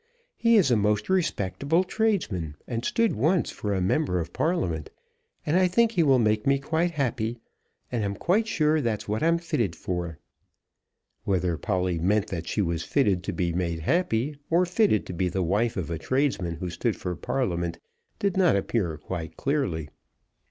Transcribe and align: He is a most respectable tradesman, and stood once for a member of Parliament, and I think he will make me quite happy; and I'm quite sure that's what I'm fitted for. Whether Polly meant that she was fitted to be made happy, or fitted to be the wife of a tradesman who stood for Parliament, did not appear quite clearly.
He 0.35 0.55
is 0.55 0.71
a 0.71 0.75
most 0.75 1.09
respectable 1.11 1.83
tradesman, 1.83 2.55
and 2.67 2.83
stood 2.83 3.13
once 3.15 3.51
for 3.51 3.71
a 3.71 3.81
member 3.81 4.19
of 4.19 4.33
Parliament, 4.33 4.89
and 5.45 5.55
I 5.55 5.67
think 5.67 5.91
he 5.91 6.01
will 6.01 6.17
make 6.17 6.47
me 6.47 6.57
quite 6.57 6.89
happy; 6.89 7.37
and 7.91 8.03
I'm 8.03 8.15
quite 8.15 8.47
sure 8.47 8.81
that's 8.81 9.07
what 9.07 9.21
I'm 9.21 9.37
fitted 9.37 9.75
for. 9.75 10.17
Whether 11.23 11.55
Polly 11.55 11.99
meant 11.99 12.29
that 12.29 12.47
she 12.47 12.63
was 12.63 12.81
fitted 12.83 13.21
to 13.25 13.31
be 13.31 13.53
made 13.53 13.81
happy, 13.81 14.37
or 14.49 14.65
fitted 14.65 15.05
to 15.05 15.13
be 15.13 15.29
the 15.29 15.43
wife 15.43 15.77
of 15.77 15.91
a 15.91 15.99
tradesman 15.99 16.55
who 16.55 16.71
stood 16.71 16.95
for 16.95 17.15
Parliament, 17.15 17.77
did 18.17 18.35
not 18.35 18.55
appear 18.55 18.97
quite 18.97 19.37
clearly. 19.37 19.89